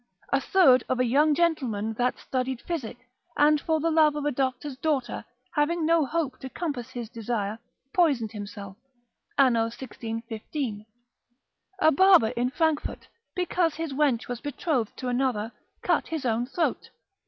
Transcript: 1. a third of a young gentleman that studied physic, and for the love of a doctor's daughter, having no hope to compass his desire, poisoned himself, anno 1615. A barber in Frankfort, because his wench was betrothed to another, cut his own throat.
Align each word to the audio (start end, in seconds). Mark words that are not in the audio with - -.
1. 0.31 0.37
a 0.39 0.41
third 0.41 0.83
of 0.89 0.99
a 0.99 1.05
young 1.05 1.35
gentleman 1.35 1.93
that 1.93 2.17
studied 2.17 2.59
physic, 2.63 2.97
and 3.37 3.61
for 3.61 3.79
the 3.79 3.91
love 3.91 4.15
of 4.15 4.25
a 4.25 4.31
doctor's 4.31 4.75
daughter, 4.77 5.23
having 5.53 5.85
no 5.85 6.07
hope 6.07 6.39
to 6.39 6.49
compass 6.49 6.89
his 6.89 7.07
desire, 7.07 7.59
poisoned 7.93 8.31
himself, 8.31 8.75
anno 9.37 9.65
1615. 9.65 10.87
A 11.79 11.91
barber 11.91 12.29
in 12.29 12.49
Frankfort, 12.49 13.09
because 13.35 13.75
his 13.75 13.93
wench 13.93 14.27
was 14.27 14.41
betrothed 14.41 14.97
to 14.97 15.07
another, 15.07 15.51
cut 15.83 16.07
his 16.07 16.25
own 16.25 16.47
throat. 16.47 16.89